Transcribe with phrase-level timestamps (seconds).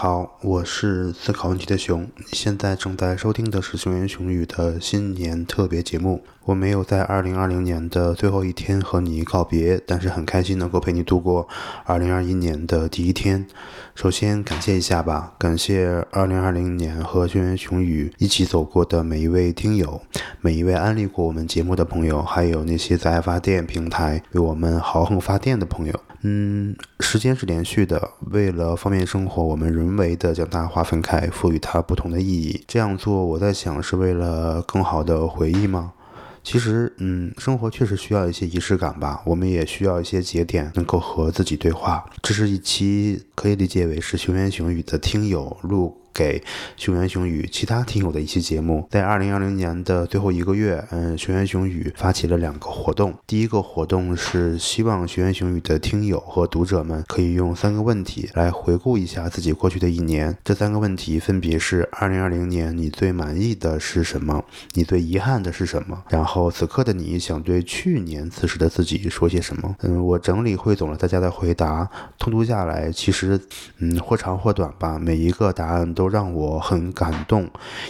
[0.00, 2.08] 好，我是思考问题的熊。
[2.32, 6.22] 现在正在收听的是熊言熊语的新年特别节目。
[6.44, 11.48] 我没有在二零二零年的最后一天和你告别，但是很开心能够陪你度过
[11.84, 13.44] 二零二一年的第一天。
[13.96, 20.00] 首先感谢一下吧，感谢二零二零年和熊言熊语一起走过的每一位听友，
[20.40, 26.00] 每一位安利过我们节目的朋友，还有那些在爱发电平台为我们豪横发电的朋友。
[26.22, 32.64] 嗯，时间是连续的，为了方便生活，我们人为的将它划分开，赋予它不同的意义。
[32.66, 35.92] 这样做，我在想，是为了更好的回忆吗？
[36.42, 42.04] 其实，嗯，生活确实需要一些仪式感吧，我们也需要一些节点，能够和自己对话。
[42.22, 45.96] 这是一期可以理解为是熊言熊语的听友录。
[46.18, 46.42] 给
[46.76, 53.14] 熊原熊宇其他听友的一期节目，在二零二零年的最后一个月，嗯，熊原熊宇发起了两个活动。
[53.24, 60.36] 第一个活动是希望熊原熊宇的听友和读者们可以用三个问题来回顾一下自己过去的一年。
[60.42, 64.44] 这三个问题分别是：二零二零年你最满意的是什么？
[64.72, 66.02] 你最遗憾的是什么？
[66.08, 69.76] 然后此刻的你想对去年此时的自己说些什么？
[69.82, 73.40] 嗯，我整理汇总了大家的回答，通读下来，其实，
[73.78, 76.07] 嗯，或长或短吧，每一个答案都。
[76.08, 77.48] 让我很感动，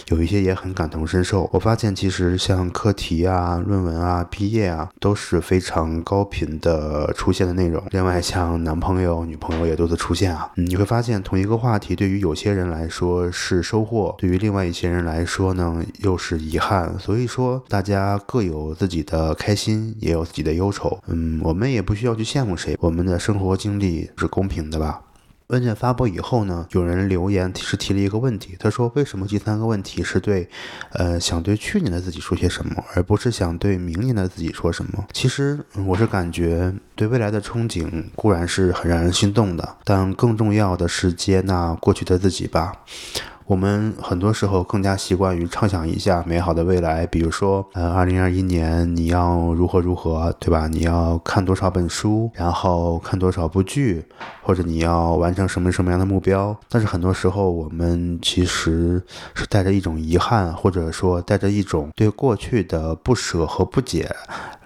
[0.09, 1.49] 有一些也很感同身受。
[1.53, 7.83] 我发现其实像课题啊、论文啊、毕业啊，都是非常高频的出现的内容。
[7.91, 10.51] 另外像男朋友、女朋友也多次出现啊。
[10.55, 16.97] 你会发现同一个话题，对于有些人来说是收获，对于另外一些人来说呢又是遗憾。
[16.99, 20.99] 所以说大家各有自己的开心，也有自己的忧愁。
[21.07, 25.01] 嗯，我们也不需要去羡慕谁，我们的生活经历是公平的吧。
[25.49, 30.47] 问卷发布以后呢，有人留言是提了一个问题，他说：“为什么第三个问题是对，
[30.91, 42.71] 呃，想对去年的自己说些什么，而不是想对明年的自己说什么？”其实我是感觉对未来的憧憬固然是很让人心动的，但更重要的是接纳过去的自己吧。
[43.49, 50.67] 我们很多时候更加习惯于畅想一下美好的未来，比如说，呃，二零二一年你要如何如何，对吧？
[50.67, 54.05] 你要看多少本书，然后看多少部剧，
[54.43, 56.55] 或者你要完成什么什么样的目标？
[56.69, 59.01] 但是很多时候，我们其实
[59.33, 64.15] 是带着一种遗憾，或者说带着一种对过去的不舍和不解。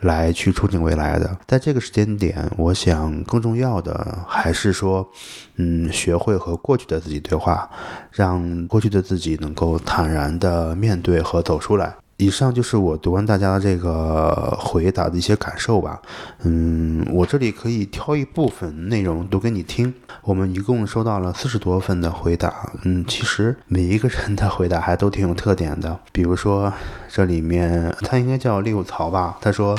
[0.04, 5.08] 来去憧憬未来的，在这个时间点，我想更重要的还是说，
[5.56, 7.70] 嗯，学会和过去的自己对话，
[8.12, 11.96] 让过去的自己能够坦然的面对和走出来。
[12.18, 16.02] 以上就是我读完大家的这个回答的一些感受吧。
[16.44, 19.94] 嗯，我这里可以挑一部分内容读给你听。
[20.22, 22.72] 我们一共收到了四十多份的回答。
[22.84, 26.00] 嗯，其实每一个人的回答还都挺有特点的。
[26.12, 26.72] 比如说，
[27.12, 29.38] 这里面他应该叫六曹吧？
[29.42, 29.78] 他说，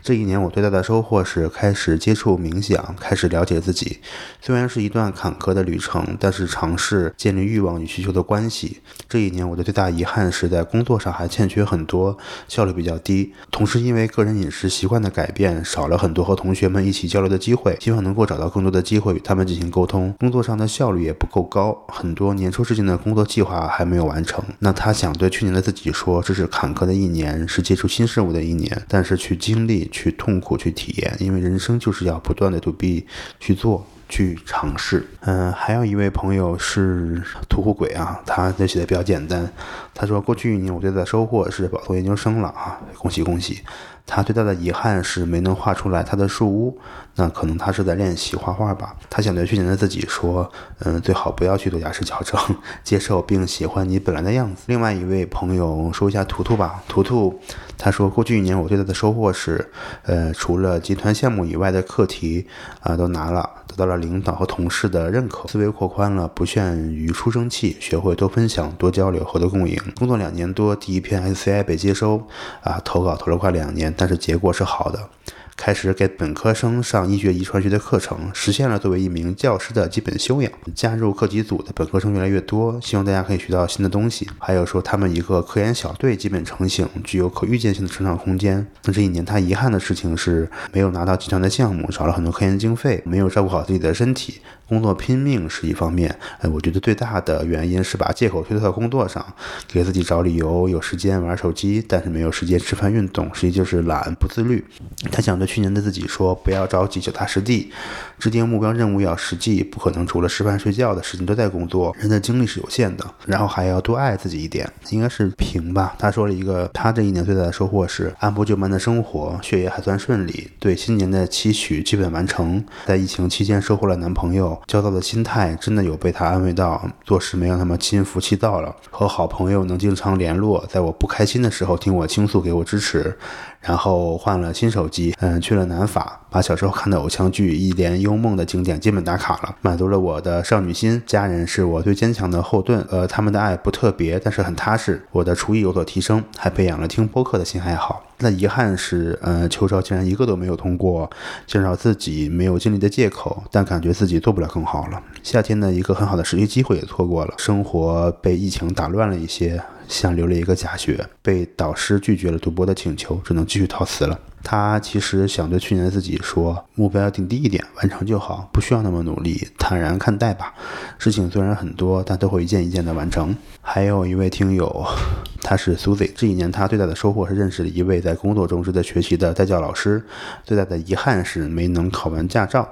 [0.00, 3.98] 这一年我最大的收获是开始接触冥想，开始了解自己。
[4.40, 8.80] 虽然是一段坎坷的旅程，但是尝试建立欲望与需求的关系。
[9.08, 11.82] 这一年我的最大遗憾是在工作上还欠缺很。
[11.92, 12.16] 多
[12.48, 17.76] 效率比较低，同时因为个人饮食习惯的改变，少了很多和同学们一起交流的机会。
[17.80, 20.14] 希望能够找到更多的机会与他们进行沟通。
[20.20, 24.42] 工作上的效率也不够高，很多年初制定的工作计划还没有完成。
[24.60, 33.02] 那他想对去年的自己说：这是坎坷的一年，是接触新事物的一年，但是去经历、去痛苦、去体验，因为人生就是要不断的 to be
[33.40, 33.84] 去做。
[34.12, 39.50] 去尝试，嗯，还有一位朋友是屠户鬼啊，他写的比较简单。
[39.94, 43.62] 他说，过去一年我最大的收获是保送研究生了啊，恭喜恭喜。
[44.04, 46.78] 他最大的遗憾是没能画出来他的树屋，
[47.14, 48.94] 那可能他是在练习画画吧。
[49.08, 50.50] 他想对去年的自己说，
[50.80, 52.38] 嗯，最好不要去做牙齿矫正，
[52.84, 54.64] 接受并喜欢你本来的样子。
[54.66, 57.40] 另外一位朋友说一下图图吧，图图，
[57.78, 59.70] 他说过去一年我最大的收获是，
[60.02, 62.46] 呃，除了集团项目以外的课题
[62.80, 69.76] 啊都拿了，得到了领导和同事的认可，思维扩宽了，不限于出生气，学会多分享、多交流合作共赢。
[69.98, 72.22] 工作两年多，第一篇 SCI 被接收，
[72.62, 73.92] 啊，投稿投了快两年。
[73.96, 75.08] 但是结果是好的。
[75.56, 80.50] 开始给本科生上医学遗传学的课程，实现了作为一名教师的基本修养。
[80.74, 84.28] 加入课题组的本科生越来越多，希望大家可以学到新的东西。
[84.38, 88.66] 还有说他们一个科研小队基本成型，具有可预见性的成长空间。
[88.84, 94.40] 那这一年他遗憾的事情是没有拿到集团的项目，少了很多科研经费，没有照顾好自己的身体。
[94.68, 99.22] 工作拼命是一方面，哎，我觉得最大的原因是把借口推到工作上，
[99.68, 104.64] 给自己找理由，有时间玩手机，但是没有时间吃饭运动，实际就是懒不自律。
[105.10, 107.72] 他想去年的自己说，不要着急，脚踏实地，
[108.18, 113.04] 制定目标任务要实际，不可能除了吃饭睡觉的时间都在工作，人的精力是有限的。
[113.26, 115.94] 然后还要多爱自己一点，应该是平吧。
[115.98, 124.60] 他说了一个，他这一年最大的收获是按部就班的生活，学业还算顺利，对新年的期许基本完成，在疫情期间收获了男朋友。
[124.66, 128.74] 焦躁的心态真的有被他安慰到，做事没让他们心浮气躁了。
[128.90, 133.16] 和好朋友能经常联络，在我不开心的时候听我倾诉，给我支持。
[133.62, 141.00] 然后换了新手机，嗯，去了南法，把小时候看的偶像剧《一帘幽梦》的景点基本打卡了，满足了我的少女心。
[141.06, 145.06] 家人是我最坚强的后盾，呃，他们的爱不特别，但是很踏实。
[145.12, 148.02] 我的厨艺有所提升，还培养了听播客的新爱好。
[148.22, 151.10] 那遗憾是，呃，秋招竟然一个都没有通过，
[151.46, 155.02] 介绍自己没有尽力的借口，但感觉自己做不了更好了。
[155.22, 159.62] 夏天的一个很好的实习机会也错过了，生活被疫情打乱了一些。
[159.88, 164.18] 像留了一个假学，被导师拒绝了读博的请求，只能继续陶瓷了。
[164.42, 170.52] 他其实想对去年的自己说，目标要定低一点，完成就好，不需要那么努力，坦然看待吧。
[170.98, 173.34] 事情虽然很多，但都会一件一件的完成。
[173.60, 174.84] 还有一位听友，
[175.40, 176.10] 他是 Susie。
[176.16, 180.02] 这一年他最大的收获是认识了一位在工作中值得学习的代教老师。
[180.44, 182.68] 最大的遗憾是没能考完驾照。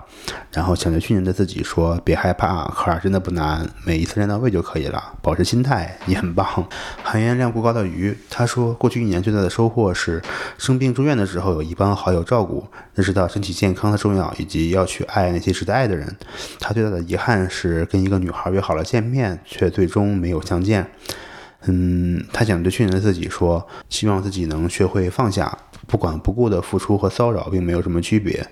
[0.52, 5.00] 然后想对去年的自己说，别害怕，科二真的不难，每一次练到位就可以了。
[5.22, 6.44] 保持心态，你很棒。
[7.04, 10.20] 含盐量过高的鱼，他说过去一年最大的收获是
[10.58, 16.16] 生病住院的时候有一帮好友照顾，认识到身体健康的重要，以及要去爱那些值得爱的人。
[16.58, 20.90] 他最大的遗憾是跟一个女孩约好了见面，却最终没有相见。
[21.66, 28.46] 嗯，他想对去年的自己说，希望自己能学会放下，不管不顾的付出和骚扰并没有什么区别。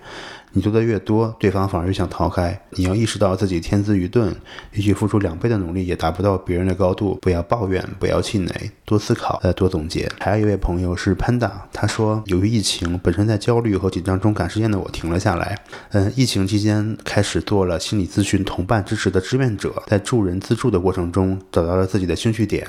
[0.53, 2.59] 你做的越多，对方反而越想逃开。
[2.71, 4.35] 你要意识到自己天资愚钝，
[4.73, 7.19] 也许付出两倍的努力也达不到别人的高度。
[7.21, 10.11] 不要抱怨，不要气馁，多思考，再多总结。
[10.19, 15.55] 还有一位朋友是 Panda，他说，由于疫情，本身在焦虑和紧张中赶时间的我停了下来。
[15.91, 22.67] 嗯，疫情期间开始做了心理咨询同伴支持的志愿者，在助人自助的过程中找到了自己的兴趣点。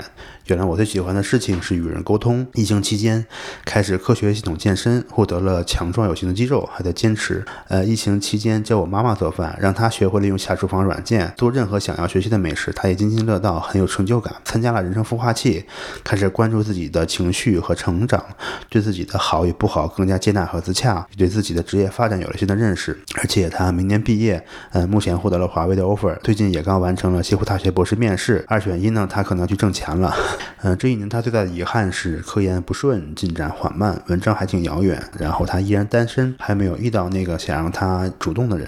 [0.47, 2.45] 原来我最喜欢的事情是与人沟通。
[2.55, 3.25] 疫情期间
[3.63, 7.43] 开始科学系健身，获得了强壮有型的肌肉，还在坚持。
[7.67, 14.33] 呃，疫情期间教我妈妈做饭，让她学会了用下厨房软件做任何想要学习的美食，她也津津乐道，很有成就感。
[14.43, 15.65] 参加了人生孵化器，
[16.03, 18.23] 开始关注自己的情绪和成长，
[18.69, 22.97] 对自己的好与不好更加接纳和自洽，对自己的职业发展有了新的认识。
[23.17, 28.43] 而且她明年毕业，嗯，目前获得了华为的 offer，最近也刚完成了西湖大学博士面试。
[28.47, 30.13] 二选一呢，她可能去挣钱了。
[30.61, 34.99] 嗯， 这一年她最大的遗憾是科研不顺，进展缓慢，文章还挺遥远。
[35.19, 37.59] 然后他依然单身，还没有遇到那个想。
[37.59, 38.65] 让他主动的人，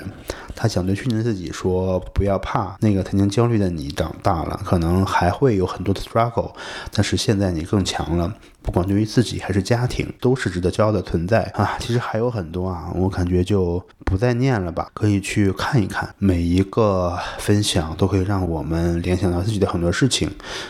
[0.56, 6.52] 他想对去年的自己说：不要怕，那个曾经焦虑的你长大了，可能还会有很多的 struggle，
[6.92, 8.34] 但是现在你更强了。
[8.64, 11.78] 不管对于自己还是家庭，都是值得骄傲的存在啊！
[11.80, 16.08] 其实还有很多啊，我感觉就不再念了吧，可以去看一看。
[16.20, 20.30] 每一个分享都可以让我们联想到自己的很多事情，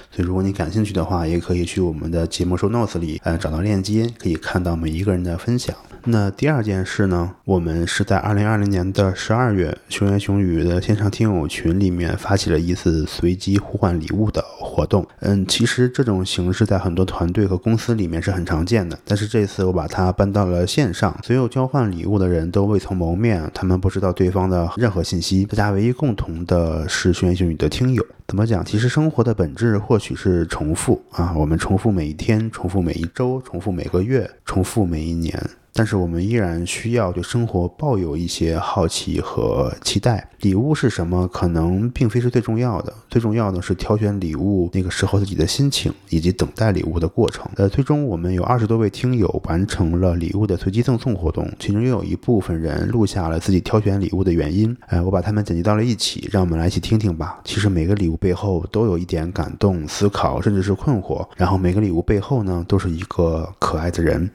[0.09, 5.75] 所以如果你感兴趣的话，也可以去我们的节目 show notes 里，呃，找到链接，可以看到每一个人的分享。
[6.05, 15.05] 那第二件事呢，我们是在二零二零年的十二月，熊言熊语的线上听友群里面发起了一次随机互换礼物的活动。
[15.19, 28.03] 嗯，其实这种形式在很多团队和公司里面是很常见的，但是这次我把它搬到了线上，所有交换礼物的人都未曾谋面，他们不知道对方的任何信息，大家唯一共同的是熊言熊语的听友。
[28.27, 28.63] 怎么讲？
[28.63, 35.37] 其实生活的本质或许是重复啊，我们重复每一天，重复每一周，重复每个月，重复每一年。
[35.73, 40.27] 但是我们依然需要对生活抱有一些好奇和期待。
[40.41, 41.27] 礼物是什么？
[41.27, 47.49] 可能并非是最重要的，最重要的是挑选礼物那个时候自己的心情以及等待礼物的过程。
[47.55, 54.75] 呃，最终我们有二十多位听友完成了礼物的随机赠送活动，其中又有一部分人录下了自己挑选礼物的原因。
[54.87, 57.39] 哎，我把他们剪辑到了一起，让我们来一起听听吧。
[57.43, 61.25] 其实每个礼物背后都有一点感动、思考，甚至是困惑。
[61.37, 64.29] 然后每个礼物背后呢，都是一个可爱的人。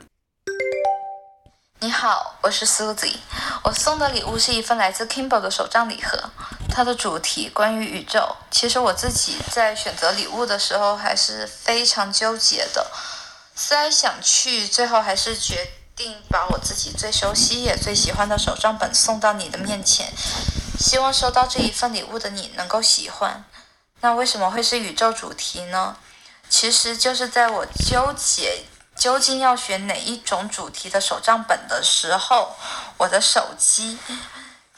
[1.80, 3.16] 你好，我是 Susie。
[3.62, 6.30] 我送的礼物是一份来自 Kimble 的手账礼盒，
[6.70, 8.34] 它的主题关于宇宙。
[8.50, 12.90] 其实我自己在选择礼物的时候还是非常纠结的，
[13.54, 20.10] 思来想去，最后还是决定把我自己最熟悉也最喜欢的手账本送到你的面前，
[20.80, 23.44] 希望收到这一份礼物的你能够喜欢。
[24.00, 25.98] 那为什么会是宇宙主题呢？
[26.48, 28.64] 其实就是在我纠结。
[28.96, 32.56] 究竟要选哪一种主题的手账本的时候，
[32.96, 33.98] 我的手机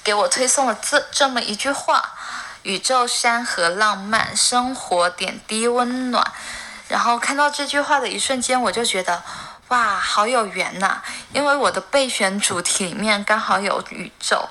[0.02, 2.14] 给我推送了这这么一句话：
[2.62, 6.32] 宇宙山河浪漫，生活点滴温暖。
[6.88, 9.22] 然后看到这句话的一瞬间，我就觉得
[9.68, 11.00] 哇，好有缘呐！
[11.32, 14.48] 因为我的备选主题里面刚好有宇宙。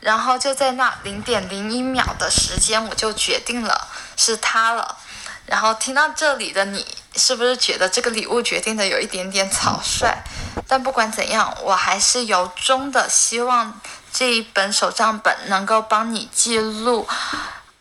[0.00, 4.96] 然后就在那零点零一秒的时间，我就决定了是它了。
[5.44, 6.86] 然后听到这里的你。
[7.18, 10.24] 是不是觉得这个礼物决定的有一点点草率？
[10.66, 13.80] 但不管怎样，我还是由衷的希望
[14.12, 17.06] 这一本手账本能够帮你记录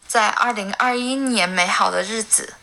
[0.08, 2.56] 在二零二一年美好的日子。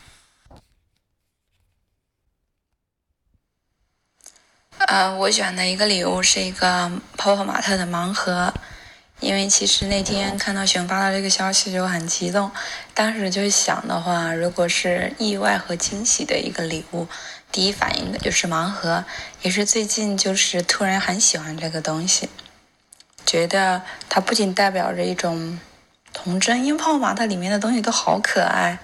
[4.77, 8.53] 呃，我选的一个礼物是一个泡泡玛特的盲盒，
[9.25, 12.51] 因为其实那天看到选发的这个消息就很激动，
[12.93, 17.07] 当时就想的话，如果是意外和惊喜的一个礼物，
[17.51, 19.03] 第一反应的就是盲盒，
[19.41, 22.29] 也是最近就是突然很喜欢这个东西，
[23.25, 25.57] 觉得它不仅代表着一种
[26.13, 28.77] 童真，因为泡泡玛特里面的东西都好可爱。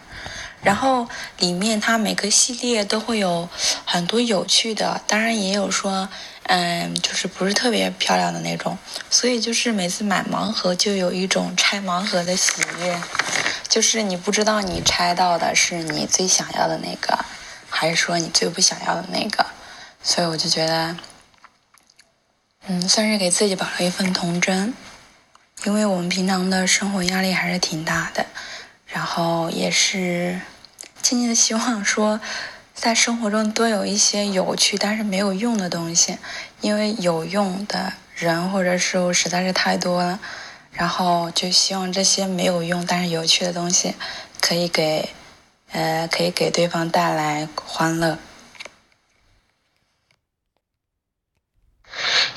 [0.64, 1.08] 然后
[1.38, 3.48] 里面它每个系列都会有
[3.86, 6.10] 很多有趣的，当然也有说，
[6.44, 8.78] 嗯，就是不是特别漂亮的那种。
[9.10, 13.02] 所以就是每次买盲盒就有一种拆盲盒的喜悦，
[13.68, 17.18] 就是你不知道你拆到的是你最想要的那个，
[17.70, 19.46] 还是说你最不想要的那个。
[20.04, 20.98] 所以我就觉得，
[22.68, 24.74] 嗯，算是给自己保留一份童真，
[25.66, 28.26] 因为我们平常的生活压力还是挺大的，
[28.88, 30.42] 然后也是。
[31.02, 32.22] 静静的希望说，
[32.82, 36.18] 在生活中多有一些有趣但是没有用的东西，
[36.62, 40.20] 因为有用的人或者事物实在是太多了。
[40.72, 43.94] 然后就希望这些没有用但是有趣的东西，
[44.42, 45.10] 可以给，
[45.72, 48.18] 呃，可以给对方带来欢乐。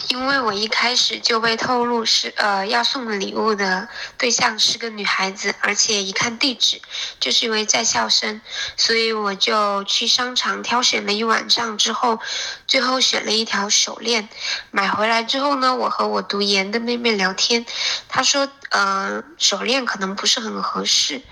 [0.08, 6.80] 因为我一开始就被透露是呃要送礼物的对象是个女孩子，而且一看地址
[7.20, 8.40] 就是一位在校生，
[8.76, 12.20] 所以我就去商场挑选了一晚上之后，
[12.66, 14.28] 最后选了一条手链。
[14.70, 17.64] 买回来之后呢，我和我读研的妹妹聊天，
[18.08, 21.22] 她说呃手链可能不是很合适，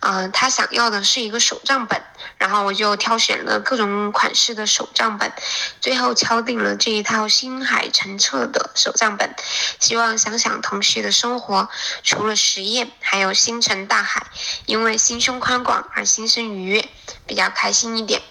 [0.00, 2.02] 嗯他想要的是一个手账本，
[2.38, 5.30] 然后我就挑选了各种款式的手账本，
[5.80, 8.14] 最后敲定了这一套星海城。
[8.16, 9.34] 册的手账本，
[9.80, 11.68] 希望想想同学的生活，
[12.04, 14.28] 除了实验，还有星辰大海，
[14.66, 16.88] 因为心胸宽广而心生愉悦，
[17.26, 18.22] 比较开心一点。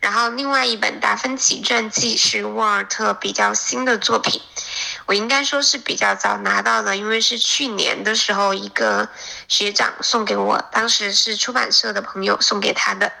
[0.00, 4.42] 然后另外一本达芬奇传记是沃尔特比较新的作品，
[5.06, 9.08] 我应该说是比较早拿到的，因为是去年的时候一个
[9.48, 13.12] 学长送给我，当时是出版社的朋友送给他的。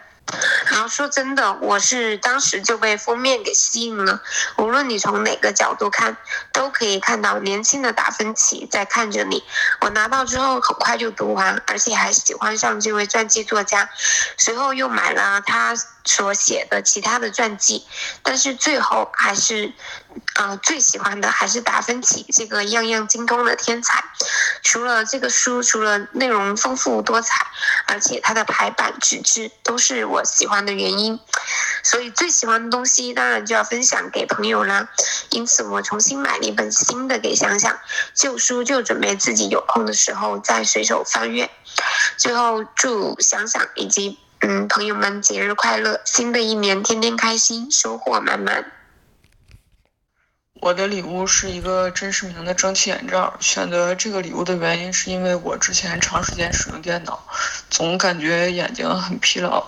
[0.66, 4.22] 然后说真的，我是当时就被封面给吸引了。
[4.56, 6.16] 无论你从哪个角度看，
[6.52, 9.42] 都可以看到年轻的达芬奇在看着你。
[9.80, 13.90] 我拿到之后很快就读完，而且还喜欢上这位传记作家。
[14.38, 15.74] 随后又买了他
[16.04, 17.84] 所写的其他的传记，
[18.22, 19.72] 但是最后还是，
[20.34, 24.02] 呃，最喜欢的还是达芬奇这个样样精通的天才。
[24.62, 27.46] 除了这个书，除了内容丰富多彩，
[27.86, 31.20] 而且它的排版纸质都是我喜欢的原因，
[31.82, 34.88] 所以最喜欢的东西当然就要分享给朋友啦。
[35.30, 37.78] 因此我重新买了一本新的给想想，
[38.14, 41.50] 旧书就准备自己有空的时候再随手翻阅。
[42.16, 48.72] 最后祝想想以及嗯朋友们节日快乐，新的一年天天开心，收获满满。
[50.62, 53.34] 我的礼物是一个真实名的蒸汽眼罩。
[53.40, 57.20] 选择这个礼物的原因是因为我之前长时间使用电脑，
[57.68, 59.60] 总感觉眼睛很疲劳。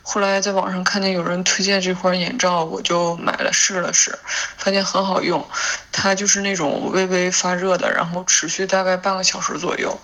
[0.00, 4.18] 后来在网上看见有人推荐这款眼罩，我就买了试了试，
[4.56, 5.46] 发现很好用。
[5.92, 10.00] 它就是那种微微发热的，然后持续大概半个小时左右，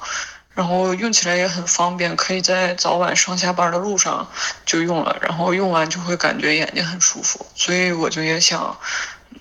[0.52, 4.28] 然后用起来也很方便，可以在早晚上下班的路上
[4.66, 8.76] 就用了，然后用完就会感觉眼睛很舒服，所以我就也想。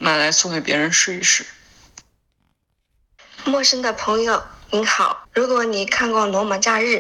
[0.04, 1.46] 买来送给别人试一试。
[3.46, 6.96] 陌生的朋友您好，如果你看过《罗马假日》，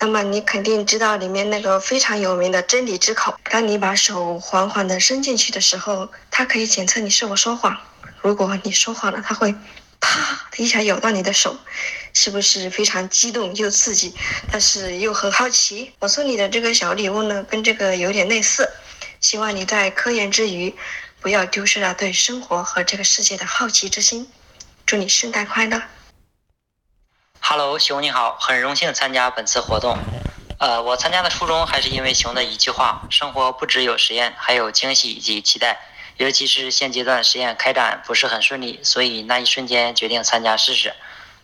[0.00, 3.36] 那么你肯定知道里面那个非常有名的真理之口。
[3.48, 7.78] 当你把手缓缓地伸进去的时候，它可以检测你是否说谎。
[8.20, 9.54] 如果你说谎了，它会
[10.00, 11.56] 啪的一下咬到你的手，
[12.12, 14.12] 是不是非常激动又刺激？
[14.50, 15.92] 但是又很好奇。
[16.00, 18.68] 我送你的这个小礼物呢，跟这个有点类似，
[19.20, 20.74] 希望你在科研之余。
[21.22, 24.28] 不要丢失了对生活和这个世界的好奇之心。
[24.84, 25.80] 祝你圣诞快乐
[27.40, 29.96] ！Hello，熊你好，很荣幸参加本次活动。
[30.58, 35.78] 呃，我参加的初衷还是因为熊的一句话：生活不只有实验，还有惊喜以及期待。
[36.16, 40.92] 尤其是现阶段实验开展不是很顺利，所以那一瞬间决定参加试试。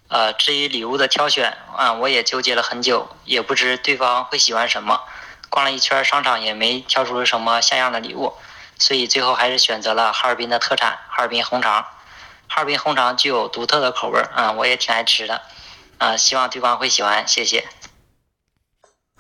[0.08, 5.00] 呃，至于礼物的挑选，啊，我也纠结了很久，也不知对方会喜欢什么。
[5.48, 8.34] 逛了一圈商场，也没挑出什么像样的礼物。
[8.78, 11.84] 所以最后还是选择了哈尔滨的特产哈尔滨红肠。
[12.50, 15.42] 哈尔滨红肠具有独特的口味儿，啊，我也挺爱吃的，
[15.98, 17.68] 啊，希望对方会喜欢，谢谢。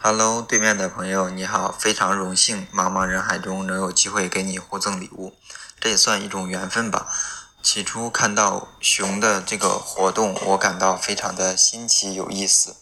[0.00, 5.36] Hello，对面的朋友你好，非常荣幸茫茫人海中能有机会给你互赠礼物，
[5.80, 7.08] 这也算一种缘分吧。
[7.60, 12.76] 起初看到熊的这个活动，我感到非常的新奇有意思，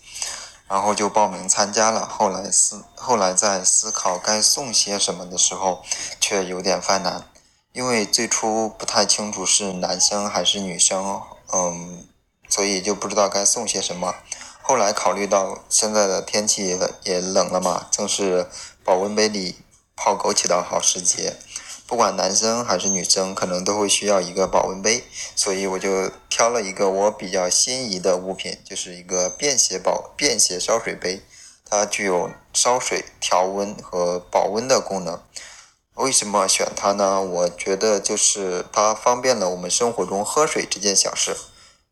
[0.69, 2.07] 然后就报名参加了。
[2.07, 5.83] 后来思后来在思考该送些什么的时候，
[6.21, 7.25] 却有点犯难，
[7.73, 12.07] 因为最初不太清楚是男生还是女生，嗯，
[12.49, 14.15] 所以就不知道该送些什么。
[14.63, 18.49] 后来考虑到现在的天气也冷了嘛，正是
[18.85, 19.61] 保温杯里
[19.95, 21.37] 泡枸杞的好时节。
[21.87, 31.23] 不管男生还是女生，可能都会需要一个保温杯，所以我就挑了一个我比较心仪的物品，就是一个便携保便携烧水杯。
[31.69, 35.21] 它具有烧水、调温和保温的功能。
[35.95, 37.21] 为什么选它呢？
[37.23, 41.37] 我觉得就是它方便了我们生活中喝水这件小事。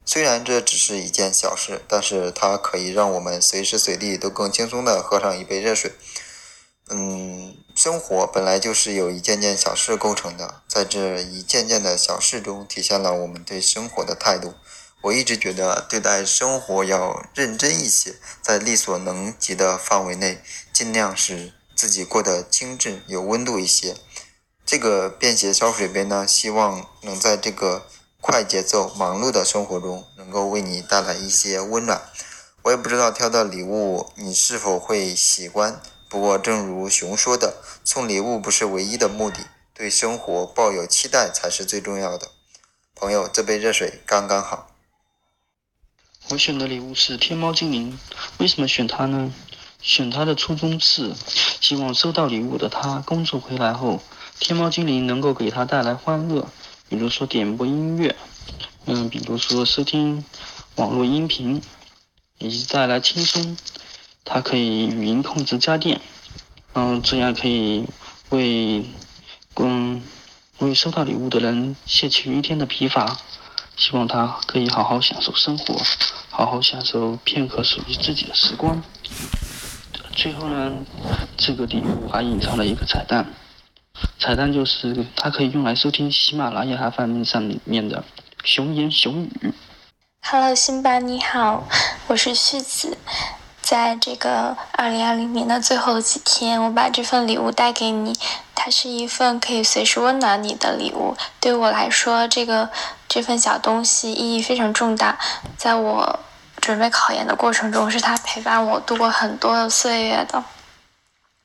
[0.05, 5.93] 虽然这只是一件小事，但是它可以让我们随时随地都更轻松地喝上一杯热水。
[6.91, 14.55] 嗯，生活本来就是由一件件小事构成的，在这一件件的小事中，体现了我们对生活的态度。
[15.03, 20.41] 我一直觉得，对待生活要认真一些，在力所能及的范围内，
[20.73, 23.97] 尽量使自己过得精致、有温度一些。
[24.65, 27.87] 这个便携烧水杯呢，希望能在这个
[28.21, 32.01] 快节奏、忙碌的生活中，能够为你带来一些温暖。
[32.63, 35.83] 我也不知道挑的礼物你是否会喜欢。
[36.15, 42.29] 不过，正如熊说的，送礼物不是唯一的目的，对生活抱有期待才是最重要的。
[42.95, 44.71] 朋友，这杯热水刚刚好。
[46.31, 47.99] 我选的礼物是天猫精灵，
[48.39, 49.35] 为什么选它呢？
[49.83, 51.13] 选它的初衷是
[51.61, 54.01] 希望收到礼物的他工作回来后，
[54.39, 56.47] 天猫精灵能够给他带来欢乐，
[56.89, 58.15] 比如说点播音乐，
[58.85, 60.25] 嗯，比如说收听
[60.77, 61.61] 网络音频，
[62.39, 63.57] 以及带来轻松。
[64.25, 66.01] 它可以语音控制家电，
[66.73, 67.87] 嗯，这样可以
[68.31, 68.85] 为
[69.57, 70.03] 嗯
[70.59, 73.19] 为收到礼物的人卸去一天的疲乏。
[73.77, 75.77] 希望他可以好好享受生活，
[76.31, 78.81] 好好享受片刻属于自己的时光。
[80.15, 80.73] 最后呢，
[81.37, 83.27] 这个礼物还隐藏了一个彩蛋，
[84.21, 88.05] 彩蛋就是它可以用来收听喜马拉雅 FM 上面的
[88.45, 89.53] 熊言熊语。
[90.23, 91.65] Hello，辛巴你好，
[92.07, 92.97] 我是旭子。
[93.65, 98.15] 在这个二零二零年的最后几天，我把这份礼物带给你。
[98.55, 101.17] 它是一份可以随时温暖你的礼物。
[101.41, 102.69] 对我来说，这个
[103.09, 105.19] 这份小东西意义非常重大。
[105.57, 106.21] 在我
[106.61, 110.45] 准备考研的过程中，是它陪伴我度过很多的岁月的。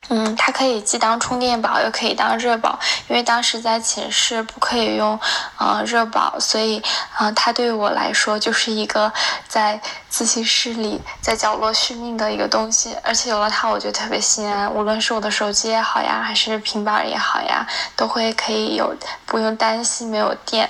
[0.10, 2.80] 嗯，它可以既当充电宝，又可以当热宝。
[3.08, 5.20] 因为当时在寝室不可以用，
[5.58, 6.82] 呃，热宝，所以，
[7.16, 9.12] 啊，它对我来说就是一个
[9.48, 12.96] 在自习室里在角落续命的一个东西。
[13.04, 14.72] 而且有了它，我就特别心安。
[14.74, 18.96] 无论是我的手机也好呀，还是平板也好呀，都会可以有
[19.28, 20.70] 不用担心没有电。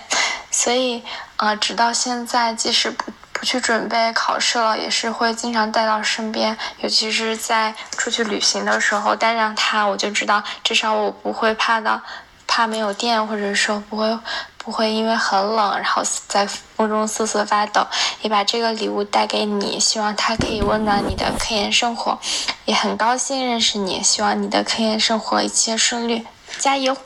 [0.51, 1.01] 所以，
[1.37, 3.05] 啊，直到现在，即使不。
[3.39, 12.01] 不去准备考试了，也是会经常带到身边，尤其是在出去旅行的时候，带上它，我就知道至少我不会怕到
[12.45, 14.19] 怕没有电，或者说不会
[14.57, 17.87] 不会因为很冷，然后在风中瑟瑟发抖。
[18.21, 22.19] 也把这个礼物带给你，希望它可以温暖你的科研生活，
[22.65, 26.97] 也很高兴认识你，希望你的科研生活一切顺利，加油！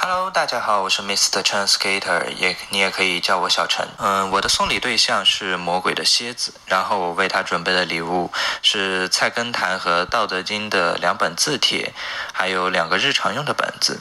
[0.00, 1.42] ！Hello，大家好，我是 Mr.
[1.42, 3.84] Chen Skater，也你也可以叫我小陈。
[3.98, 8.30] 嗯，我的送礼对象是魔鬼的蝎子，然后我为他准备的礼物
[8.62, 11.92] 是《菜根谭》和《道德经》的两本字帖，
[12.32, 14.00] 还有两个日常用的本子。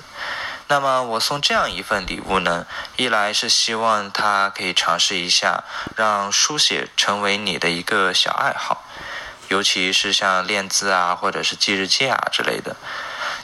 [0.68, 5.64] 那么我送这样一份礼物呢，一来是希望他可以尝试一下，
[5.96, 8.84] 让书写成为你的一个小爱好，
[9.48, 12.76] 尤其是像练字啊，或者是记日记啊之类的。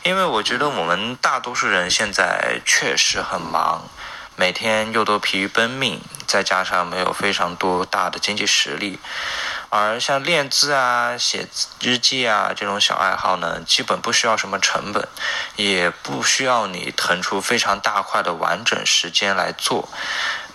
[0.03, 3.87] 因为我觉得我们大多数人现在确实很忙，
[4.35, 8.99] 每天又都疲于奔命，再加上没有非常多大的经济实力，
[9.69, 11.47] 而像练字啊、写
[11.79, 15.07] 日记啊这种小爱好呢，基本不需要什么成本，
[15.55, 19.87] 也不需要你腾出非常大块的完整时间来做。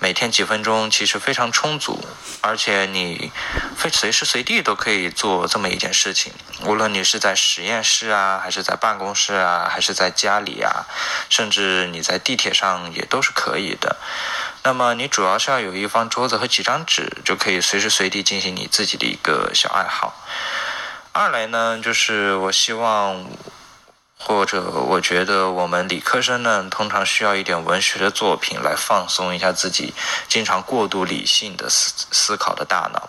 [0.01, 2.07] 每天几分钟其实非常充足，
[2.41, 3.33] 而且你
[3.77, 6.33] 非随时随地都可以做这么一件事情。
[6.65, 10.87] 无论你是在实验室啊，还是在办公室啊，还是在家里啊，
[11.29, 13.97] 甚至你在地铁上也都是可以的。
[14.63, 20.15] 那么你主要是要有一方桌子和几张纸，就可以随时随地进行你自己的一个小爱好。
[21.13, 23.27] 二来呢，就是我希望。
[24.19, 29.95] 或者，我觉得我们理科生呢，通常需要一点文学的作品来放松一下自己
[30.29, 33.09] 经常过度理性的思思考的大脑。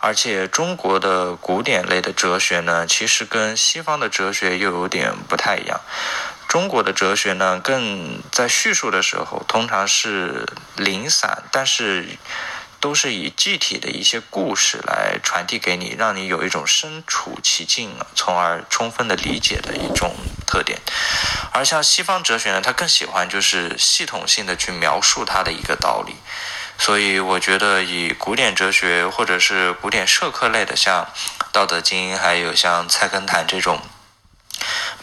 [0.00, 5.80] 而且，中国的古典类的哲学呢，其实跟西方的哲学又有点不太一样。
[6.48, 12.06] 中国的哲学呢，更在叙述的时候，通常是零散，但是
[12.82, 20.12] 都是以具体的一些故事来传递给你，让你有一种身处其境，从而充分的理解的一种
[20.48, 20.80] 特点。
[21.52, 26.16] 而像西方哲学呢，它更喜欢就是系统性的去描述它的一个道理。
[26.76, 31.04] 所以我觉得，以古典哲学或者是古典社科类的，像
[31.52, 33.80] 《道德经》，还有像《菜根谭》这种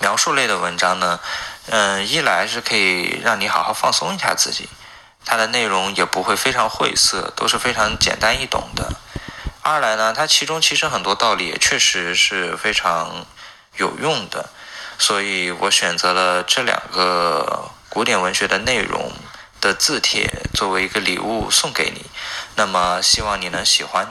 [0.02, 1.22] 描述类的文章呢，
[1.68, 4.68] 嗯，一来是可以让你好好放松一下自己，
[5.26, 8.84] 它的内容也不会非常晦涩，都是非常简单易懂的；
[9.62, 13.26] 二来呢，它其中其实很多道理也确实是非常
[13.78, 14.50] 有用的，
[14.98, 19.12] 所以我选择了这两个古典文学的内容。
[19.62, 22.06] 的字帖作为一个礼物送给你，
[22.56, 24.08] 那么希望你能喜欢。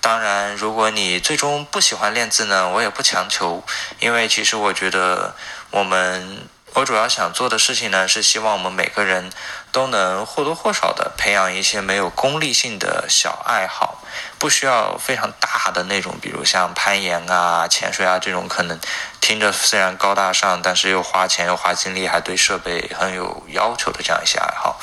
[0.00, 3.64] 当然，如果你最终不喜欢练字呢，我也不强求，
[3.98, 5.34] 因为其实我觉得
[5.70, 6.46] 我们。
[6.76, 9.32] 我主要想做的事情呢，是希望我们每个人
[9.72, 14.02] 都能或多或少的培养一些没有功利性的小爱好，
[14.38, 18.78] 不需要非常大的那种，比如像攀岩啊、潜水啊这种，可能
[19.22, 24.78] 听着虽然高大上，但是又花钱又花精力，还对设备很有要求的这样一些爱好。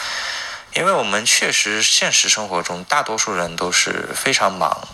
[0.74, 4.88] 因为我们确实现实生活中大多数人都是非常忙。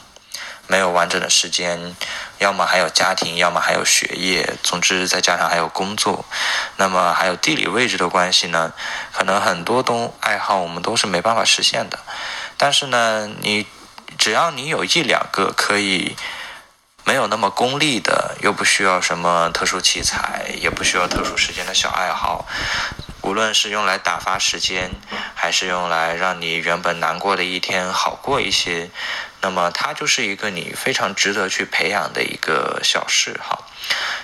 [0.69, 1.95] 没有完整的时间，
[2.37, 6.23] 要么还有家庭，要么还有学业，总之再加上还有工作，
[6.77, 8.71] 那么还有地理位置的关系呢，
[9.11, 11.97] 可能很多东爱好我们都是没办法实现的。
[12.55, 13.65] 但是呢，你
[14.19, 16.15] 只要你有一两个可以
[17.03, 22.45] 没有那么功利的，又不需要什么特殊器材，也不需要特殊时间的小爱好，
[23.23, 24.91] 无论是用来打发时间，
[25.33, 28.91] 还是用来让你原本难过的一天好过一些。
[29.41, 33.71] 那么它就是一个你非常值得去培养的一个小嗜好，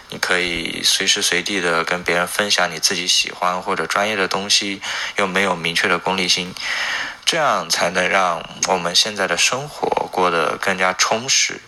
[0.09, 4.81] 你可以随时随地的跟别人分享你自己喜欢或者专业的东西，
[5.15, 6.53] 又没有明确的功利心，
[7.23, 11.61] 这样才能让我们现在的生活过得更加充实，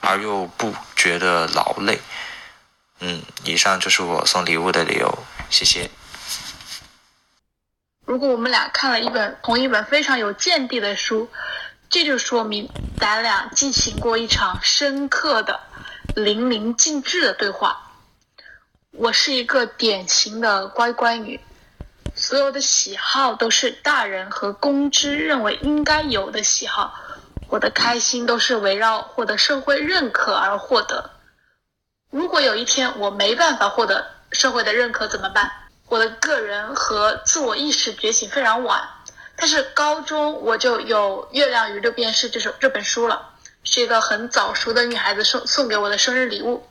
[0.00, 2.00] 而又不觉得劳累。
[3.00, 5.18] 嗯，以上就是我送礼物的理由，
[5.50, 5.90] 谢谢。
[8.06, 11.28] 如果我们俩看了一本同一本非常有见地的书。
[11.94, 15.60] 这就说明咱俩进行过一场深刻的、
[16.16, 17.92] 淋漓尽致的对话。
[18.90, 21.38] 我是一个典型的乖乖女，
[22.16, 26.92] 所有的喜好都是大人和公知认为应该有的喜好。
[27.48, 31.12] 我的开心都是围绕获得社会认可而获得。
[32.10, 35.48] 如果有一天我没办法获得社会的认可怎么办？
[35.86, 38.82] 我的个人和自我意识觉醒非常晚。
[39.36, 43.30] 但是高中我就有《月亮与六便士》这首这本书了，
[43.64, 46.66] 是一个很早熟的女孩子送送给我的生日礼物。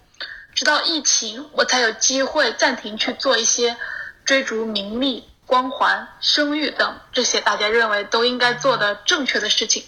[0.56, 3.76] 直到疫情，我才有机会暂停去做一些
[4.23, 9.84] 追逐名利、光环、声誉等这些大家认为都应该做的正确的事情，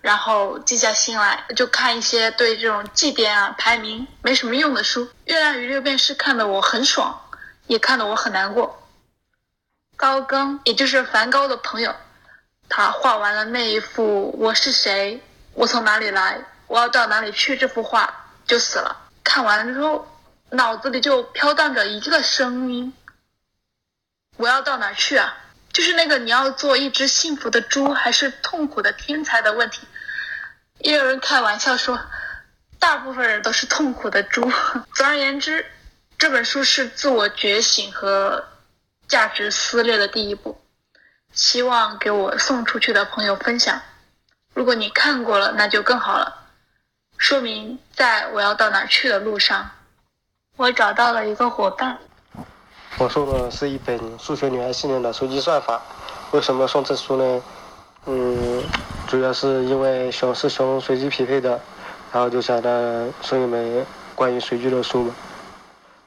[0.00, 5.06] 然后静下心来就看一些对这种绩点啊、排名没什么用的书。
[5.24, 7.20] 《月亮与六便士》看得我很爽，
[7.68, 8.81] 也看得我很难过。
[9.96, 11.94] 高更，也就是梵高的朋友，
[12.68, 15.22] 他画完了那一幅“我是谁，
[15.54, 18.12] 我从哪里来，我要到哪里去”这幅画
[18.46, 18.96] 就死了。
[19.22, 20.08] 看完了之后，
[20.50, 22.92] 脑子里就飘荡着一个声音
[24.38, 25.36] ：“我要到哪去啊？”
[25.72, 29.86] 就是那个你要做一只幸福的猪，还是痛苦的天才的问题。
[30.78, 32.00] 也有人开玩笑说，
[32.78, 34.50] 大部分人都是痛苦的猪。
[34.94, 35.64] 总而言之，
[36.18, 38.48] 这本书是自我觉醒和。
[39.12, 40.58] 价值撕裂的第一步，
[41.34, 43.78] 希望给我送出去的朋友分享。
[44.54, 46.34] 如果你看过了，那就更好了，
[47.18, 49.68] 说明在我要到哪去的路上，
[50.56, 51.98] 我找到了一个伙伴。
[52.96, 55.82] 我送的是一本数学女孩系列的手机算法。
[56.30, 57.42] 为什么送这书呢？
[58.06, 58.64] 嗯，
[59.06, 61.60] 主要是因为熊是熊随机匹配的，
[62.10, 65.14] 然后就想着送一本关于随机的书嘛。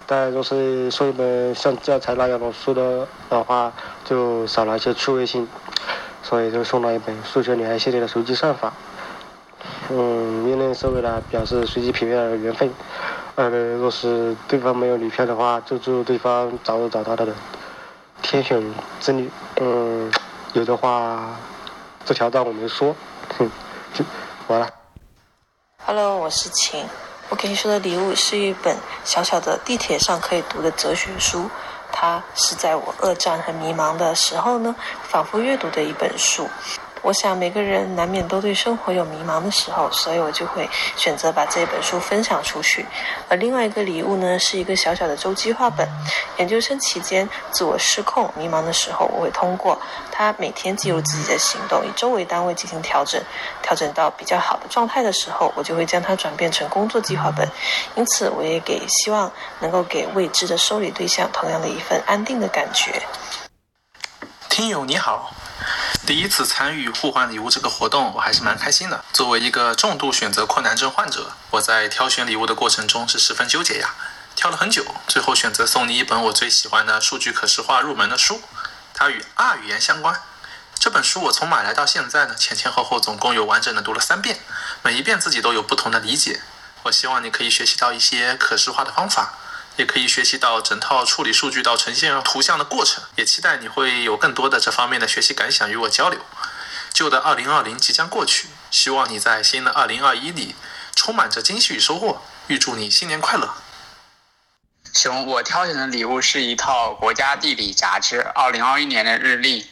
[0.08, 5.48] 但若是送一本像教材那样的书的的话，就少了一些趣味性，
[6.22, 8.72] 所以就送了一本数学女孩系列的手机算法。
[9.90, 12.72] 嗯，一呢是为了表示随机匹配的缘分，
[13.36, 17.34] 二呢若是对方没有女票的话，就祝对方早日找到他的
[18.22, 18.64] 天选
[19.00, 19.30] 之女。
[19.58, 20.12] 嗯，
[20.54, 21.36] 有的话
[22.04, 22.96] 这条当我没说，
[23.38, 23.50] 哼，
[23.94, 24.06] 就
[24.48, 24.70] 完了。
[25.84, 26.84] Hello，我是晴。
[27.30, 31.50] 我给你说的礼物是一本小小的地铁上可以读的哲学书，
[31.92, 34.76] 它是在我二战很迷茫的时候呢，
[35.10, 36.48] 反复阅读的一本书。
[37.06, 42.84] 我想每个人难免都对生活有迷茫的时候，所以我就会选择把这本书分享出去。
[43.30, 45.88] 而另外一个礼物呢，是一个小小的周计划本。
[46.38, 49.80] 研究生期间自我失控、迷茫的时候，我会通过
[50.12, 53.22] 它每天记录自己的行动，以周为单位进行调整。
[53.62, 57.48] 调整到比较好的状态的时候，我就会将它转变成工作计划本。
[57.94, 63.00] 因此，我也给希望能够给未知的收礼对象同样的一份安定的感觉。
[64.50, 65.32] 听友你好，
[66.06, 69.04] 第一次参与互换礼物这个活动，我还是蛮开心的。
[69.12, 73.96] 作为一个重度选择困难症患者，我在挑选礼物的过程中是十分纠结呀，
[74.36, 78.40] 挑了很久，最后选择送你一本我最喜欢的数据可视化入门的书，
[78.94, 80.22] 它与 R 语言相关。
[80.78, 84.40] 这本书我从买来到现在呢，前前后后总共有完整的读了三遍，
[84.84, 86.42] 每一遍自己都有不同的理解。
[86.84, 89.34] 我希望你可以学习到一些可视化的方法。
[89.78, 96.20] 也可以学习到整套处理数据到呈现图像的过程，也期待你会有更多的这方面的学习感想与我交流。
[96.94, 100.56] 旧的二零二零即将过去，希望你在新的二零二一里
[100.96, 102.22] 充满着惊喜与收获。
[102.48, 103.54] 预祝你新年快乐！
[104.94, 109.68] 熊，我挑选的礼物是一套国家地理杂志二零二一年的日历。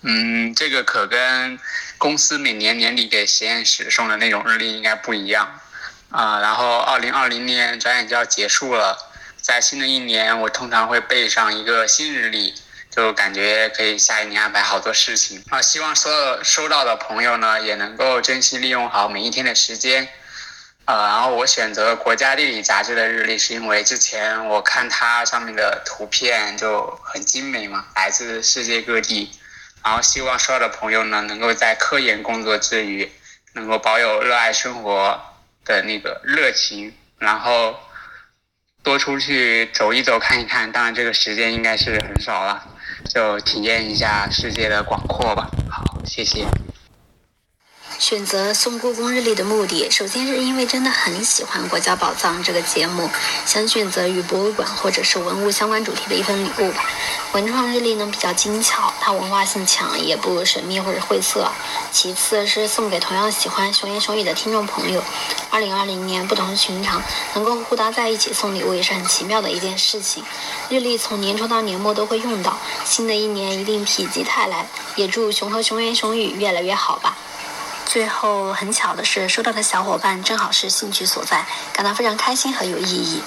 [0.00, 1.58] 嗯，这个可跟
[1.98, 5.60] 公司每年年底给实验室送的那种日历应该不一样
[6.10, 6.40] 啊。
[6.40, 9.05] 然后二零二零年转眼就要结束了。
[9.46, 12.52] 在新的一年，我通常会备上一个新日历，
[12.90, 15.62] 就感觉可以下一年安排好多事情啊。
[15.62, 20.08] 希望所有收到的朋友呢，也能够珍惜利用好每一天的时间。
[20.86, 29.30] 呃，然后我选择《国家地理》杂志的日历，是因为之前我看它上面的图片就很精美嘛，来自世界各地。
[29.84, 33.08] 然后希望收到的朋友呢，能够在科研工作之余，
[33.52, 35.20] 能够保有热爱生活
[35.64, 37.78] 的那个热情，然后。
[38.86, 40.70] 多出去走一走，看一看。
[40.70, 42.64] 当然，这个时间应该是很少了，
[43.08, 45.50] 就体验一下世界的广阔吧。
[45.68, 46.46] 好，谢谢。
[47.98, 53.08] 选择送故宫日历的目的，首先是因为真的很喜欢《国家宝藏》这个节目，
[53.46, 56.84] 想选择与博物馆或者是文物相关主题的一份礼物吧。
[57.32, 61.50] 文创日历呢比较精巧，它文化性强，也不神秘或者晦涩。
[61.90, 65.02] 其次是送给同样喜欢熊言熊语的听众朋友。
[65.50, 67.02] 二零二零年不同寻常，
[67.34, 70.22] 能够互搭在一起送礼物也是很奇妙的一件事情。
[70.68, 77.16] 日历从年初到年末都会用到，新的一年一定否极泰来，也祝熊和熊言熊语越来越好吧。
[77.86, 83.22] 最后很巧的是，收到的小伙伴正好是兴趣所在，感到非常开心和有意义。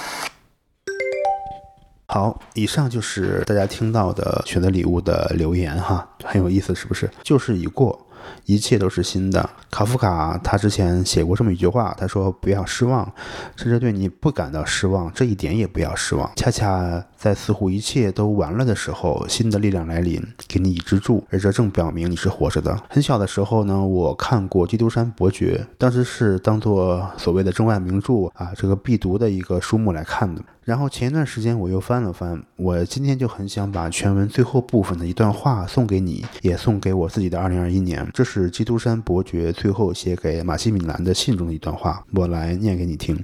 [2.06, 7.10] 好，以上就是大家听到的选择礼物的留言哈，很有意思，是不是？
[7.22, 8.06] 就是已过。
[8.46, 9.48] 一切都是新的。
[9.70, 13.10] 卡夫卡他之前写过这么一句话，他说：“不要失望，
[13.56, 16.30] 甚至对你不感到失望，这一点也不要失望。
[16.34, 30.42] 恰恰在似乎一切都完了的时候，新的力量来临，给你以支柱，而这正表明你是活着的。”很小的时候呢，我看过《基督山伯爵》，当时是当做所谓的中外名著啊，这个必读的一个书目来看的。
[30.70, 38.08] 然后前一段时间我又翻了翻，我今天就很想把全文最后部分的一段话送给你，也送给我自己的2021年。
[38.14, 43.18] 这是基督山伯爵最后写给马西米兰的信中的一段话，我来念给你听。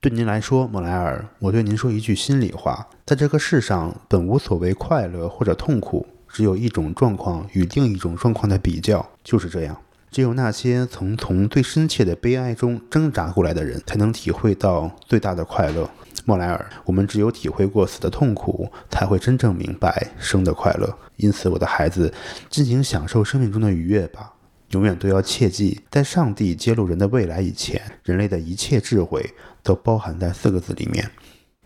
[0.00, 9.76] 对您来说，莫莱尔，我对您说一句心里话：在这个世上，本无所谓快乐或者痛苦，只有一种状况与另一种状况的比较，就是这样。
[10.12, 15.90] 只有那些曾从最深切的悲哀中挣扎过来的人，才能体会到最大的快乐。
[16.24, 20.92] 莫莱尔，我们只有体会过死的痛苦，才会真正明白生的快乐。
[21.16, 22.12] 因此，我的孩子，
[22.48, 24.32] 尽情享受生命中的愉悦吧。
[24.70, 29.24] 永远都要切记，在上帝揭露人的未来以前，人类的一切智慧
[29.62, 31.08] 都包含在四个字里面：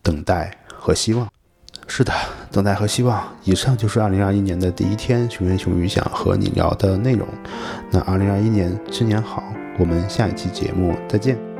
[0.02, 1.26] 等待和希望。
[1.86, 2.12] 是的，
[2.52, 3.26] 等待和希望。
[3.44, 7.26] 以上就是二零二一年的第一天，熊言熊语想和你聊的内容。
[7.90, 9.42] 那二零二一年新年好，
[9.78, 11.57] 我们下一期节目再见。